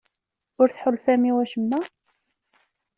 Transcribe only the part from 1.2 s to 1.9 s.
i wacemma?